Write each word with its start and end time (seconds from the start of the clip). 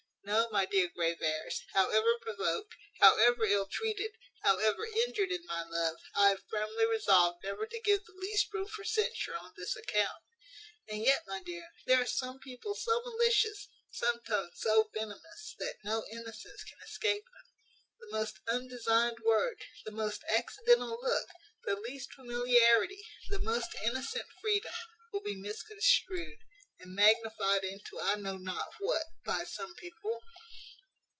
No, 0.23 0.47
my 0.49 0.65
dear 0.65 0.87
Graveairs, 0.87 1.61
however 1.73 2.13
provoked, 2.21 2.73
however 3.01 3.43
ill 3.43 3.65
treated, 3.67 4.11
however 4.43 4.85
injured 5.05 5.31
in 5.31 5.45
my 5.45 5.63
love, 5.63 5.97
I 6.15 6.29
have 6.29 6.43
firmly 6.49 6.85
resolved 6.85 7.43
never 7.43 7.65
to 7.65 7.81
give 7.81 8.05
the 8.05 8.13
least 8.13 8.53
room 8.53 8.67
for 8.67 8.85
censure 8.85 9.35
on 9.35 9.53
this 9.57 9.75
account. 9.75 10.23
And 10.87 11.03
yet, 11.03 11.23
my 11.27 11.41
dear, 11.43 11.67
there 11.85 11.99
are 12.01 12.05
some 12.05 12.39
people 12.39 12.75
so 12.75 13.01
malicious, 13.03 13.67
some 13.89 14.21
tongues 14.23 14.53
so 14.59 14.89
venomous, 14.93 15.55
that 15.59 15.79
no 15.83 16.05
innocence 16.11 16.63
can 16.63 16.77
escape 16.85 17.25
them. 17.25 17.51
The 17.99 18.15
most 18.17 18.39
undesigned 18.47 19.19
word, 19.25 19.59
the 19.85 19.91
most 19.91 20.23
accidental 20.29 20.99
look, 21.01 21.27
the 21.65 21.75
least 21.75 22.13
familiarity, 22.13 23.03
the 23.27 23.39
most 23.39 23.75
innocent 23.85 24.25
freedom, 24.39 24.73
will 25.11 25.21
be 25.23 25.35
misconstrued, 25.35 26.37
and 26.79 26.95
magnified 26.95 27.63
into 27.63 27.99
I 27.99 28.15
know 28.15 28.37
not 28.37 28.73
what, 28.79 29.03
by 29.23 29.43
some 29.43 29.75
people. 29.75 30.23